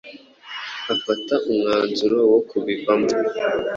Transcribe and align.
afata 0.93 1.33
umwanzuro 1.49 2.17
wo 2.31 2.39
kuyivamo 2.49 3.09